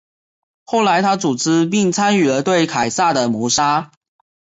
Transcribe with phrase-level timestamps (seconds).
[0.63, 3.91] 后来他组织并参与了对凯撒的谋杀。